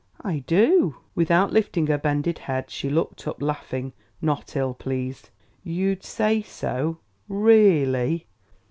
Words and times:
"I 0.23 0.39
do..." 0.39 0.95
Without 1.13 1.53
lifting 1.53 1.85
her 1.85 1.97
bended 1.99 2.39
head, 2.39 2.71
she 2.71 2.89
looked 2.89 3.27
up, 3.27 3.39
laughing, 3.39 3.93
not 4.19 4.55
ill 4.55 4.73
pleased. 4.73 5.29
"You'd 5.63 6.03
say 6.03 6.41
so... 6.41 6.97
really?" 7.29 8.25